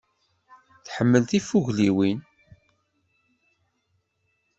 [0.85, 2.19] Tḥemmel tifugliwin.